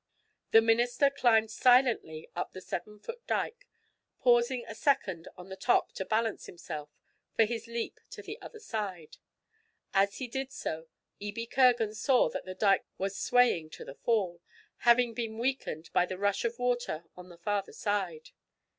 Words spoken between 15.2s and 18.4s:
weakened by the rush of water on the farther side.